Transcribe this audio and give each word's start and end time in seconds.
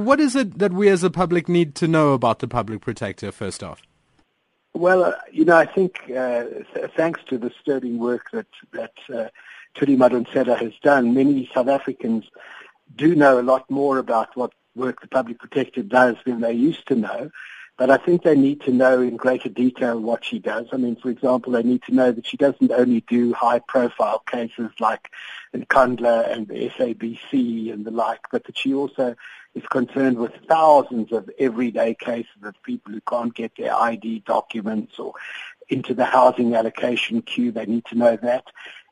What 0.00 0.18
is 0.18 0.34
it 0.34 0.58
that 0.58 0.72
we 0.72 0.88
as 0.88 1.04
a 1.04 1.10
public 1.10 1.46
need 1.46 1.74
to 1.74 1.86
know 1.86 2.14
about 2.14 2.38
the 2.38 2.48
public 2.48 2.80
protector 2.80 3.30
first 3.30 3.62
off? 3.62 3.82
Well, 4.72 5.04
uh, 5.04 5.12
you 5.30 5.44
know, 5.44 5.58
I 5.58 5.66
think 5.66 6.10
uh, 6.10 6.44
thanks 6.96 7.20
to 7.28 7.36
the 7.36 7.52
sterling 7.60 7.98
work 7.98 8.30
that 8.32 8.46
that 8.72 8.94
uh, 9.12 9.28
Thuli 9.76 9.98
Madonsela 9.98 10.58
has 10.58 10.72
done, 10.82 11.12
many 11.12 11.50
South 11.52 11.68
Africans 11.68 12.24
do 12.96 13.14
know 13.14 13.38
a 13.38 13.42
lot 13.42 13.70
more 13.70 13.98
about 13.98 14.34
what 14.38 14.54
work 14.74 15.02
the 15.02 15.08
public 15.08 15.38
protector 15.38 15.82
does 15.82 16.16
than 16.24 16.40
they 16.40 16.54
used 16.54 16.88
to 16.88 16.94
know. 16.94 17.30
But 17.80 17.90
I 17.90 17.96
think 17.96 18.24
they 18.24 18.36
need 18.36 18.60
to 18.64 18.72
know 18.72 19.00
in 19.00 19.16
greater 19.16 19.48
detail 19.48 19.98
what 19.98 20.22
she 20.22 20.38
does. 20.38 20.66
I 20.70 20.76
mean, 20.76 20.96
for 20.96 21.08
example, 21.08 21.54
they 21.54 21.62
need 21.62 21.82
to 21.84 21.94
know 21.94 22.12
that 22.12 22.26
she 22.26 22.36
doesn't 22.36 22.70
only 22.70 23.00
do 23.08 23.32
high-profile 23.32 24.18
cases 24.30 24.70
like 24.80 25.10
Nkandla 25.56 26.30
and 26.30 26.46
the 26.46 26.68
SABC 26.68 27.72
and 27.72 27.86
the 27.86 27.90
like, 27.90 28.20
but 28.30 28.44
that 28.44 28.58
she 28.58 28.74
also 28.74 29.16
is 29.54 29.62
concerned 29.70 30.18
with 30.18 30.32
thousands 30.46 31.10
of 31.10 31.30
everyday 31.38 31.94
cases 31.94 32.28
of 32.42 32.54
people 32.64 32.92
who 32.92 33.00
can't 33.08 33.34
get 33.34 33.52
their 33.56 33.74
ID 33.74 34.24
documents 34.26 34.98
or 34.98 35.14
into 35.70 35.94
the 35.94 36.04
housing 36.04 36.54
allocation 36.54 37.22
queue. 37.22 37.50
They 37.50 37.64
need 37.64 37.86
to 37.86 37.94
know 37.94 38.14
that. 38.16 38.44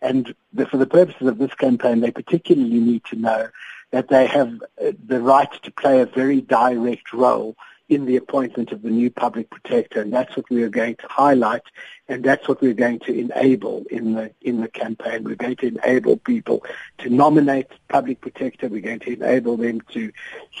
And 0.00 0.32
for 0.70 0.76
the 0.76 0.86
purposes 0.86 1.26
of 1.26 1.38
this 1.38 1.54
campaign, 1.54 2.02
they 2.02 2.12
particularly 2.12 2.78
need 2.78 3.02
to 3.06 3.16
know 3.16 3.48
that 3.90 4.10
they 4.10 4.28
have 4.28 4.62
uh, 4.80 4.92
the 5.04 5.20
right 5.20 5.50
to 5.64 5.72
play 5.72 6.00
a 6.00 6.06
very 6.06 6.40
direct 6.40 7.12
role 7.12 7.56
in 7.88 8.04
the 8.04 8.16
appointment 8.16 8.72
of 8.72 8.82
the 8.82 8.90
new 8.90 9.10
public 9.10 9.48
protector, 9.48 10.00
and 10.00 10.12
that's 10.12 10.36
what 10.36 10.48
we 10.50 10.62
are 10.62 10.68
going 10.68 10.96
to 10.96 11.06
highlight, 11.08 11.62
and 12.08 12.24
that's 12.24 12.48
what 12.48 12.60
we're 12.60 12.74
going 12.74 12.98
to 13.00 13.16
enable 13.16 13.84
in 13.90 14.14
the 14.14 14.32
in 14.42 14.60
the 14.60 14.68
campaign. 14.68 15.22
We're 15.22 15.36
going 15.36 15.56
to 15.56 15.68
enable 15.68 16.16
people 16.16 16.64
to 16.98 17.10
nominate 17.10 17.68
public 17.88 18.20
protector. 18.20 18.68
We're 18.68 18.80
going 18.80 19.00
to 19.00 19.12
enable 19.12 19.56
them 19.56 19.80
to 19.92 20.10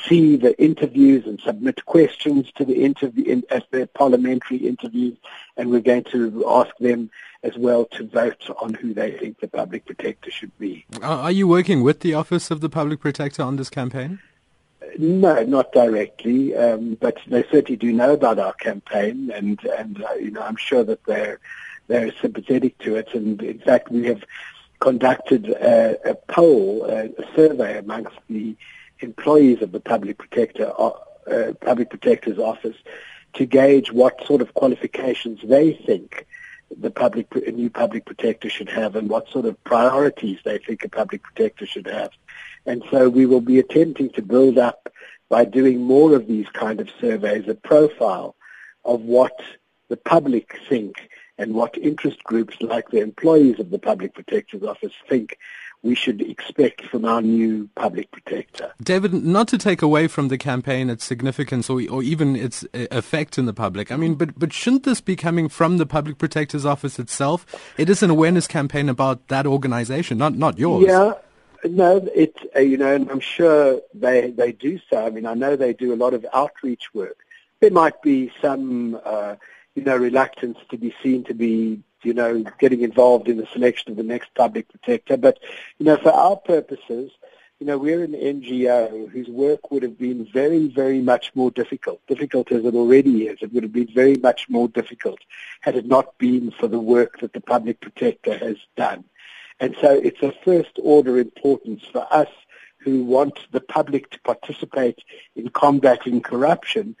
see 0.06 0.36
the 0.36 0.60
interviews 0.62 1.26
and 1.26 1.40
submit 1.40 1.84
questions 1.84 2.52
to 2.52 2.64
the 2.64 2.84
interview 2.84 3.24
in, 3.24 3.44
as 3.50 3.62
their 3.72 3.86
parliamentary 3.86 4.58
interviews, 4.58 5.16
and 5.56 5.70
we're 5.70 5.80
going 5.80 6.04
to 6.04 6.44
ask 6.48 6.76
them 6.78 7.10
as 7.42 7.56
well 7.56 7.86
to 7.86 8.04
vote 8.04 8.48
on 8.60 8.74
who 8.74 8.94
they 8.94 9.12
think 9.12 9.40
the 9.40 9.48
public 9.48 9.84
protector 9.84 10.30
should 10.30 10.56
be. 10.58 10.84
Are 11.02 11.32
you 11.32 11.48
working 11.48 11.82
with 11.82 12.00
the 12.00 12.14
Office 12.14 12.50
of 12.50 12.60
the 12.60 12.68
Public 12.68 13.00
Protector 13.00 13.42
on 13.42 13.56
this 13.56 13.70
campaign? 13.70 14.20
No, 14.98 15.42
not 15.42 15.72
directly, 15.72 16.54
um, 16.56 16.96
but 17.00 17.18
they 17.26 17.42
certainly 17.44 17.76
do 17.76 17.92
know 17.92 18.12
about 18.14 18.38
our 18.38 18.54
campaign, 18.54 19.30
and 19.34 19.62
and 19.64 20.02
uh, 20.02 20.14
you 20.14 20.30
know 20.30 20.42
I'm 20.42 20.56
sure 20.56 20.84
that 20.84 21.04
they're 21.04 21.38
they're 21.86 22.12
sympathetic 22.20 22.78
to 22.78 22.96
it. 22.96 23.08
And 23.14 23.42
in 23.42 23.58
fact, 23.58 23.90
we 23.90 24.06
have 24.06 24.24
conducted 24.80 25.48
a, 25.48 26.10
a 26.10 26.14
poll, 26.14 26.84
a, 26.84 27.06
a, 27.06 27.34
survey 27.34 27.78
amongst 27.78 28.16
the 28.28 28.56
employees 29.00 29.62
of 29.62 29.72
the 29.72 29.80
public 29.80 30.18
protector 30.18 30.72
uh, 30.78 30.90
uh, 31.30 31.52
public 31.60 31.90
protector's 31.90 32.38
office 32.38 32.76
to 33.34 33.44
gauge 33.44 33.92
what 33.92 34.24
sort 34.26 34.40
of 34.40 34.54
qualifications 34.54 35.40
they 35.44 35.72
think 35.72 36.26
the 36.76 36.90
public 36.90 37.26
a 37.34 37.50
new 37.50 37.70
public 37.70 38.04
protector 38.04 38.50
should 38.50 38.68
have, 38.68 38.96
and 38.96 39.08
what 39.08 39.28
sort 39.28 39.46
of 39.46 39.62
priorities 39.64 40.38
they 40.44 40.58
think 40.58 40.84
a 40.84 40.88
public 40.88 41.22
protector 41.22 41.66
should 41.66 41.86
have. 41.86 42.10
And 42.66 42.82
so 42.90 43.08
we 43.08 43.26
will 43.26 43.40
be 43.40 43.58
attempting 43.58 44.10
to 44.10 44.22
build 44.22 44.58
up 44.58 44.92
by 45.28 45.44
doing 45.44 45.82
more 45.82 46.14
of 46.14 46.26
these 46.26 46.48
kind 46.48 46.80
of 46.80 46.88
surveys 47.00 47.48
a 47.48 47.54
profile 47.54 48.36
of 48.84 49.00
what 49.02 49.38
the 49.88 49.96
public 49.96 50.58
think 50.68 51.08
and 51.38 51.54
what 51.54 51.76
interest 51.76 52.22
groups 52.24 52.56
like 52.60 52.88
the 52.88 53.00
employees 53.00 53.58
of 53.60 53.70
the 53.70 53.78
Public 53.78 54.14
Protector's 54.14 54.62
Office 54.62 54.92
think 55.08 55.38
we 55.86 55.94
should 55.94 56.20
expect 56.20 56.82
from 56.86 57.04
our 57.04 57.22
new 57.22 57.68
public 57.76 58.10
protector. 58.10 58.72
David, 58.82 59.12
not 59.12 59.48
to 59.48 59.58
take 59.58 59.82
away 59.82 60.08
from 60.08 60.28
the 60.28 60.38
campaign 60.38 60.90
its 60.90 61.04
significance 61.04 61.70
or, 61.70 61.80
or 61.90 62.02
even 62.02 62.36
its 62.36 62.64
uh, 62.74 62.86
effect 62.90 63.38
in 63.38 63.46
the 63.46 63.54
public, 63.54 63.92
I 63.92 63.96
mean, 63.96 64.14
but, 64.14 64.38
but 64.38 64.52
shouldn't 64.52 64.84
this 64.84 65.00
be 65.00 65.16
coming 65.16 65.48
from 65.48 65.78
the 65.78 65.86
public 65.86 66.18
protector's 66.18 66.66
office 66.66 66.98
itself? 66.98 67.46
It 67.78 67.88
is 67.88 68.02
an 68.02 68.10
awareness 68.10 68.46
campaign 68.46 68.88
about 68.88 69.28
that 69.28 69.46
organization, 69.46 70.18
not, 70.18 70.34
not 70.34 70.58
yours. 70.58 70.84
Yeah, 70.86 71.12
no, 71.64 72.06
it's 72.14 72.38
uh, 72.54 72.60
you 72.60 72.76
know, 72.76 72.94
and 72.94 73.10
I'm 73.10 73.20
sure 73.20 73.80
they 73.94 74.30
they 74.30 74.52
do 74.52 74.78
so. 74.90 75.04
I 75.04 75.10
mean, 75.10 75.26
I 75.26 75.34
know 75.34 75.56
they 75.56 75.72
do 75.72 75.92
a 75.92 75.96
lot 75.96 76.14
of 76.14 76.24
outreach 76.32 76.94
work. 76.94 77.18
There 77.60 77.70
might 77.70 78.02
be 78.02 78.30
some, 78.42 79.00
uh, 79.04 79.36
you 79.76 79.84
know, 79.84 79.96
reluctance 79.96 80.58
to 80.70 80.78
be 80.78 80.92
seen 81.02 81.22
to 81.24 81.34
be, 81.34 81.80
you 82.02 82.14
know, 82.14 82.42
getting 82.58 82.80
involved 82.80 83.28
in 83.28 83.36
the 83.36 83.46
selection 83.52 83.92
of 83.92 83.98
the 83.98 84.02
next 84.02 84.34
public 84.34 84.68
protector. 84.68 85.16
But, 85.18 85.38
you 85.78 85.84
know, 85.84 85.98
for 85.98 86.10
our 86.10 86.36
purposes, 86.36 87.12
you 87.60 87.66
know, 87.66 87.76
we're 87.78 88.02
an 88.02 88.12
NGO 88.12 89.10
whose 89.10 89.28
work 89.28 89.70
would 89.70 89.82
have 89.82 89.98
been 89.98 90.26
very, 90.32 90.68
very 90.68 91.00
much 91.00 91.30
more 91.34 91.50
difficult, 91.50 92.00
difficult 92.06 92.50
as 92.52 92.64
it 92.64 92.74
already 92.74 93.28
is. 93.28 93.38
It 93.42 93.52
would 93.52 93.62
have 93.62 93.72
been 93.72 93.92
very 93.94 94.16
much 94.16 94.48
more 94.48 94.68
difficult 94.68 95.20
had 95.60 95.76
it 95.76 95.86
not 95.86 96.16
been 96.18 96.50
for 96.50 96.68
the 96.68 96.80
work 96.80 97.20
that 97.20 97.34
the 97.34 97.40
public 97.40 97.80
protector 97.80 98.36
has 98.36 98.56
done. 98.76 99.04
And 99.60 99.76
so 99.80 99.90
it's 99.90 100.22
a 100.22 100.34
first 100.44 100.78
order 100.82 101.18
importance 101.18 101.82
for 101.92 102.06
us 102.10 102.28
who 102.78 103.04
want 103.04 103.38
the 103.52 103.60
public 103.60 104.10
to 104.10 104.20
participate 104.20 105.02
in 105.34 105.48
combating 105.50 106.20
corruption 106.22 106.96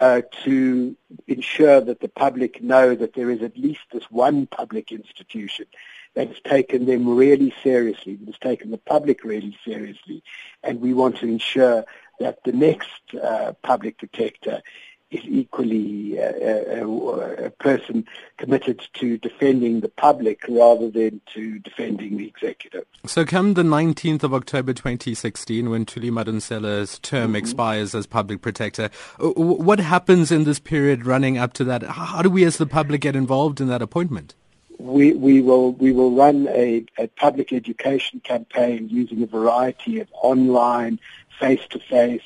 uh, 0.00 0.22
to 0.44 0.96
ensure 1.26 1.80
that 1.80 2.00
the 2.00 2.08
public 2.08 2.62
know 2.62 2.94
that 2.94 3.14
there 3.14 3.30
is 3.30 3.42
at 3.42 3.56
least 3.56 3.80
this 3.92 4.10
one 4.10 4.46
public 4.46 4.92
institution 4.92 5.66
that 6.14 6.28
has 6.28 6.40
taken 6.40 6.86
them 6.86 7.08
really 7.16 7.54
seriously, 7.62 8.16
that 8.16 8.26
has 8.26 8.38
taken 8.38 8.70
the 8.70 8.78
public 8.78 9.24
really 9.24 9.56
seriously, 9.64 10.22
and 10.62 10.80
we 10.80 10.92
want 10.94 11.18
to 11.18 11.26
ensure 11.26 11.84
that 12.20 12.42
the 12.44 12.52
next 12.52 13.14
uh, 13.22 13.52
public 13.62 13.98
protector 13.98 14.62
is 15.10 15.22
equally 15.24 16.16
a, 16.18 16.82
a, 16.82 17.46
a, 17.46 17.50
person 17.50 18.04
committed 18.38 18.84
to 18.94 19.16
defending 19.18 19.80
the 19.80 19.88
public 19.88 20.40
rather 20.48 20.90
than 20.90 21.20
to 21.32 21.60
defending 21.60 22.16
the 22.16 22.26
executive. 22.26 22.84
So 23.06 23.24
come 23.24 23.54
the 23.54 23.62
19th 23.62 24.24
of 24.24 24.34
October 24.34 24.72
2016 24.72 25.70
when 25.70 25.86
Thuli 25.86 26.10
Madonsela's 26.10 26.98
term 26.98 27.28
mm-hmm. 27.28 27.36
expires 27.36 27.94
as 27.94 28.06
public 28.06 28.42
protector, 28.42 28.90
uh, 29.20 29.28
what 29.30 29.78
happens 29.78 30.32
in 30.32 30.42
this 30.42 30.58
period 30.58 31.06
running 31.06 31.38
up 31.38 31.52
to 31.54 31.64
that? 31.64 31.84
How 31.84 32.22
do 32.22 32.30
we 32.30 32.44
as 32.44 32.56
the 32.56 32.66
public 32.66 33.00
get 33.00 33.14
involved 33.14 33.60
in 33.60 33.68
that 33.68 33.82
appointment? 33.82 34.34
We, 34.78 35.14
we 35.14 35.40
will 35.40 35.72
we 35.72 35.92
will 35.92 36.10
run 36.10 36.48
a, 36.48 36.84
a 36.98 37.06
public 37.06 37.52
education 37.52 38.20
campaign 38.20 38.88
using 38.90 39.22
a 39.22 39.26
variety 39.26 40.00
of 40.00 40.08
online, 40.12 40.98
face-to-face, 41.40 42.20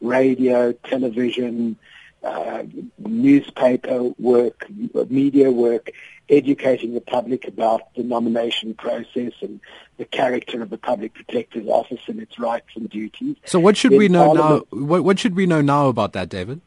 radio, 0.00 0.70
television, 0.70 1.76
uh, 2.26 2.64
newspaper 2.98 4.10
work, 4.18 4.66
media 5.08 5.50
work, 5.50 5.90
educating 6.28 6.94
the 6.94 7.00
public 7.00 7.46
about 7.46 7.94
the 7.94 8.02
nomination 8.02 8.74
process 8.74 9.32
and 9.40 9.60
the 9.96 10.04
character 10.04 10.62
of 10.62 10.70
the 10.70 10.78
public 10.78 11.14
protector's 11.14 11.68
office 11.68 12.00
and 12.06 12.20
its 12.20 12.38
rights 12.38 12.68
and 12.74 12.90
duties. 12.90 13.36
So, 13.44 13.60
what 13.60 13.76
should 13.76 13.92
we 13.92 14.08
know 14.08 14.32
now? 14.32 14.58
What, 14.70 15.04
what 15.04 15.18
should 15.18 15.36
we 15.36 15.46
know 15.46 15.60
now 15.60 15.88
about 15.88 16.12
that, 16.14 16.28
David? 16.28 16.60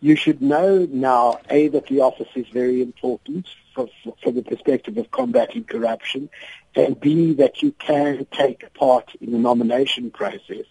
You 0.00 0.16
should 0.16 0.42
know 0.42 0.86
now, 0.90 1.40
A, 1.48 1.68
that 1.68 1.86
the 1.86 2.00
office 2.00 2.28
is 2.34 2.46
very 2.48 2.82
important 2.82 3.46
for, 3.74 3.88
for, 4.02 4.14
from 4.22 4.34
the 4.34 4.42
perspective 4.42 4.96
of 4.96 5.10
combating 5.10 5.64
corruption, 5.64 6.28
and 6.74 6.98
B, 7.00 7.34
that 7.34 7.62
you 7.62 7.72
can 7.72 8.26
take 8.32 8.72
part 8.74 9.12
in 9.20 9.32
the 9.32 9.38
nomination 9.38 10.10
process. 10.10 10.66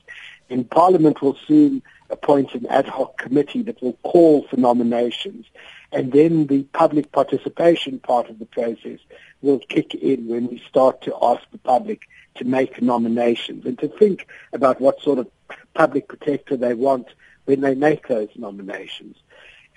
And 0.49 0.69
Parliament 0.69 1.21
will 1.21 1.37
soon 1.47 1.81
appoint 2.11 2.53
an 2.53 2.65
ad 2.67 2.87
hoc 2.87 3.17
committee 3.17 3.61
that 3.63 3.81
will 3.81 3.97
call 4.03 4.47
for 4.47 4.57
nominations. 4.57 5.45
And 5.91 6.11
then 6.11 6.47
the 6.47 6.63
public 6.63 7.11
participation 7.11 7.99
part 7.99 8.29
of 8.29 8.39
the 8.39 8.45
process 8.45 8.99
will 9.41 9.59
kick 9.59 9.95
in 9.95 10.27
when 10.27 10.47
we 10.47 10.63
start 10.67 11.01
to 11.03 11.15
ask 11.21 11.43
the 11.51 11.57
public 11.57 12.07
to 12.35 12.45
make 12.45 12.81
nominations 12.81 13.65
and 13.65 13.77
to 13.79 13.87
think 13.87 14.27
about 14.53 14.79
what 14.79 15.01
sort 15.01 15.19
of 15.19 15.27
public 15.73 16.07
protector 16.07 16.55
they 16.55 16.73
want 16.73 17.07
when 17.45 17.61
they 17.61 17.75
make 17.75 18.07
those 18.07 18.29
nominations. 18.35 19.17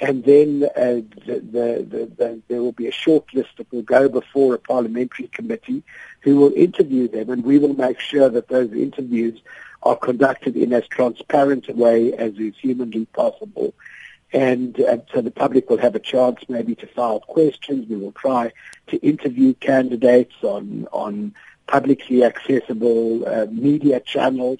And 0.05 0.23
then 0.23 0.69
uh, 0.77 1.01
the, 1.27 1.37
the, 1.57 2.11
the, 2.19 2.43
there 2.49 2.63
will 2.63 2.73
be 2.73 2.89
a 2.89 2.93
short 2.93 3.33
list 3.33 3.57
that 3.57 3.73
will 3.73 3.89
go 3.97 4.07
before 4.07 4.53
a 4.53 4.59
parliamentary 4.59 5.29
committee 5.29 5.83
who 6.21 6.37
will 6.37 6.53
interview 6.53 7.09
them, 7.09 7.31
and 7.31 7.43
we 7.43 7.57
will 7.59 7.73
make 7.73 7.99
sure 8.01 8.29
that 8.29 8.49
those 8.49 8.71
interviews 8.75 9.41
are 9.83 9.97
conducted 9.97 10.57
in 10.57 10.75
as 10.75 10.87
transparent 10.89 11.71
a 11.71 11.73
way 11.73 12.13
as 12.13 12.35
is 12.35 12.55
humanly 12.61 13.07
possible. 13.07 13.73
And 14.31 14.79
uh, 14.79 14.99
so 15.11 15.23
the 15.23 15.31
public 15.31 15.71
will 15.71 15.79
have 15.79 15.95
a 15.95 16.01
chance 16.01 16.41
maybe 16.51 16.75
to 16.75 16.87
file 16.87 17.21
questions. 17.21 17.89
We 17.89 17.97
will 17.97 18.13
try 18.13 18.53
to 18.89 18.99
interview 18.99 19.55
candidates 19.55 20.35
on, 20.43 20.87
on 20.93 21.35
publicly 21.67 22.25
accessible 22.25 23.27
uh, 23.27 23.47
media 23.51 24.01
channels. 24.01 24.59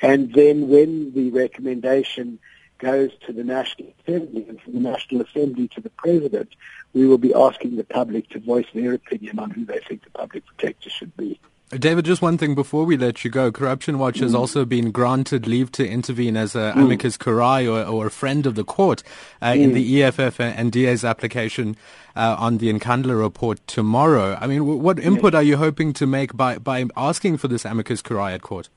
And 0.00 0.32
then 0.32 0.70
when 0.70 1.12
the 1.12 1.28
recommendation 1.32 2.38
goes 2.80 3.10
to 3.26 3.32
the 3.32 3.44
National 3.44 3.92
Assembly 4.02 4.46
and 4.48 4.60
from 4.60 4.72
the 4.72 4.80
National 4.80 5.22
Assembly 5.22 5.68
to 5.68 5.80
the 5.80 5.90
President, 5.90 6.48
we 6.92 7.06
will 7.06 7.18
be 7.18 7.32
asking 7.34 7.76
the 7.76 7.84
public 7.84 8.28
to 8.30 8.40
voice 8.40 8.66
their 8.74 8.94
opinion 8.94 9.38
on 9.38 9.50
who 9.50 9.64
they 9.64 9.78
think 9.86 10.02
the 10.04 10.10
public 10.10 10.44
protector 10.46 10.90
should 10.90 11.16
be. 11.16 11.38
David, 11.70 12.04
just 12.04 12.20
one 12.20 12.36
thing 12.36 12.56
before 12.56 12.84
we 12.84 12.96
let 12.96 13.24
you 13.24 13.30
go. 13.30 13.52
Corruption 13.52 14.00
Watch 14.00 14.16
mm. 14.16 14.22
has 14.22 14.34
also 14.34 14.64
been 14.64 14.90
granted 14.90 15.46
leave 15.46 15.70
to 15.72 15.88
intervene 15.88 16.36
as 16.36 16.56
a 16.56 16.72
mm. 16.74 16.82
amicus 16.82 17.16
curiae 17.16 17.68
or, 17.68 17.84
or, 17.84 18.06
a 18.06 18.10
friend 18.10 18.44
of 18.44 18.56
the 18.56 18.64
court 18.64 19.04
uh, 19.40 19.52
mm. 19.52 19.62
in 19.62 19.72
the 19.72 20.02
EFF 20.02 20.40
and 20.40 20.72
DA's 20.72 21.04
application 21.04 21.76
uh, 22.16 22.34
on 22.40 22.58
the 22.58 22.72
Nkandla 22.72 23.16
report 23.16 23.64
tomorrow. 23.68 24.36
I 24.40 24.48
mean, 24.48 24.58
w- 24.60 24.80
what 24.80 24.98
input 24.98 25.32
yes. 25.32 25.40
are 25.40 25.44
you 25.44 25.58
hoping 25.58 25.92
to 25.92 26.08
make 26.08 26.36
by, 26.36 26.58
by 26.58 26.86
asking 26.96 27.36
for 27.36 27.46
this 27.46 27.64
amicus 27.64 28.02
curiae 28.02 28.34
at 28.34 28.42
court? 28.42 28.68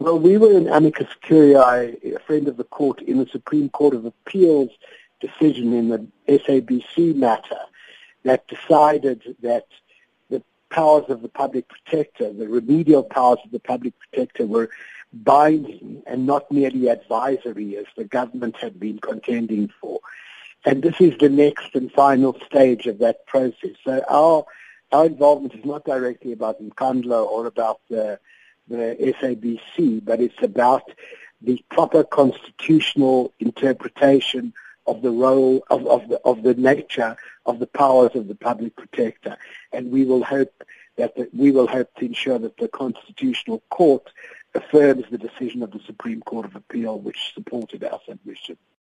Well, 0.00 0.18
we 0.18 0.38
were 0.38 0.56
an 0.56 0.68
amicus 0.68 1.08
curiae, 1.22 2.14
a 2.14 2.20
friend 2.20 2.46
of 2.46 2.56
the 2.56 2.64
court, 2.64 3.02
in 3.02 3.18
the 3.18 3.26
Supreme 3.26 3.68
Court 3.68 3.94
of 3.94 4.04
Appeals 4.04 4.70
decision 5.20 5.72
in 5.72 5.88
the 5.88 6.06
SABC 6.28 7.16
matter 7.16 7.58
that 8.22 8.46
decided 8.46 9.36
that 9.42 9.66
the 10.30 10.40
powers 10.70 11.06
of 11.08 11.22
the 11.22 11.28
public 11.28 11.68
protector, 11.68 12.32
the 12.32 12.46
remedial 12.48 13.02
powers 13.02 13.40
of 13.44 13.50
the 13.50 13.58
public 13.58 13.94
protector 13.98 14.46
were 14.46 14.70
binding 15.12 16.02
and 16.06 16.26
not 16.26 16.52
merely 16.52 16.88
advisory 16.88 17.76
as 17.76 17.86
the 17.96 18.04
government 18.04 18.56
had 18.56 18.78
been 18.78 19.00
contending 19.00 19.68
for. 19.80 19.98
And 20.64 20.80
this 20.80 21.00
is 21.00 21.18
the 21.18 21.28
next 21.28 21.74
and 21.74 21.90
final 21.90 22.38
stage 22.46 22.86
of 22.86 22.98
that 22.98 23.26
process. 23.26 23.74
So 23.84 24.04
our 24.08 24.44
our 24.90 25.06
involvement 25.06 25.54
is 25.54 25.64
not 25.64 25.84
directly 25.84 26.32
about 26.32 26.62
Nkandla 26.62 27.26
or 27.26 27.46
about 27.46 27.80
the, 27.90 28.18
the 28.68 28.96
SABC, 29.00 30.04
but 30.04 30.20
it's 30.20 30.42
about 30.42 30.90
the 31.40 31.62
proper 31.70 32.04
constitutional 32.04 33.32
interpretation 33.38 34.52
of 34.86 35.02
the 35.02 35.10
role 35.10 35.64
of, 35.70 35.86
of, 35.86 36.08
the, 36.08 36.20
of 36.24 36.42
the 36.42 36.54
nature 36.54 37.16
of 37.46 37.58
the 37.58 37.66
powers 37.66 38.10
of 38.14 38.26
the 38.26 38.34
public 38.34 38.74
protector. 38.76 39.36
And 39.72 39.90
we 39.90 40.04
will 40.04 40.24
hope 40.24 40.64
that 40.96 41.14
the, 41.14 41.28
we 41.32 41.50
will 41.52 41.66
hope 41.66 41.94
to 41.96 42.06
ensure 42.06 42.38
that 42.38 42.56
the 42.56 42.68
Constitutional 42.68 43.62
Court 43.70 44.10
affirms 44.54 45.04
the 45.10 45.18
decision 45.18 45.62
of 45.62 45.70
the 45.70 45.80
Supreme 45.86 46.22
Court 46.22 46.46
of 46.46 46.56
Appeal 46.56 46.98
which 46.98 47.32
supported 47.34 47.84
our 47.84 48.00
submission. 48.06 48.56